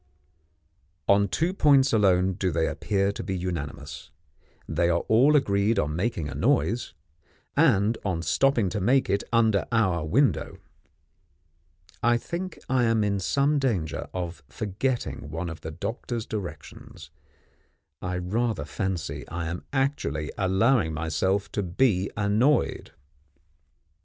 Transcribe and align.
On 1.07 1.27
two 1.27 1.53
points 1.53 1.93
alone 1.93 2.33
do 2.33 2.49
they 2.49 2.65
appear 2.67 3.11
to 3.11 3.21
be 3.23 3.37
unanimous 3.37 4.09
they 4.67 4.89
are 4.89 5.01
all 5.01 5.35
agreed 5.35 5.77
on 5.77 5.95
making 5.95 6.27
a 6.27 6.33
noise, 6.33 6.95
and 7.55 7.99
on 8.03 8.23
stopping 8.23 8.67
to 8.69 8.81
make 8.81 9.11
it 9.11 9.23
under 9.31 9.67
our 9.71 10.03
window. 10.03 10.57
I 12.01 12.17
think 12.17 12.57
I 12.67 12.83
am 12.85 13.03
in 13.03 13.19
some 13.19 13.59
danger 13.59 14.09
of 14.11 14.41
forgetting 14.49 15.29
one 15.29 15.51
of 15.51 15.61
the 15.61 15.69
doctor's 15.69 16.25
directions; 16.25 17.11
I 18.01 18.17
rather 18.17 18.65
fancy 18.65 19.27
I 19.29 19.45
am 19.49 19.65
actually 19.71 20.31
allowing 20.35 20.95
myself 20.95 21.51
to 21.51 21.61
be 21.61 22.09
annoyed. 22.17 22.89